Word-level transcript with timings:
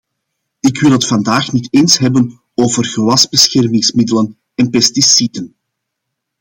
Ik 0.59 0.79
wil 0.79 0.91
het 0.91 1.07
vandaag 1.07 1.51
niet 1.51 1.67
eens 1.73 1.97
hebben 1.97 2.41
over 2.53 2.85
gewasbeschermingsmiddelen 2.85 4.37
en 4.55 4.69
pesticiden. 4.69 5.55